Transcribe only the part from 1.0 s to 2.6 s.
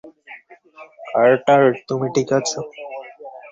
Carter, তুমি ঠিক আছ?